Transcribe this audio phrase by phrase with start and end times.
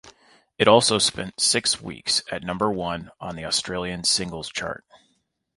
[0.57, 4.83] It also spent six weeks at number one on the Australian Singles Chart.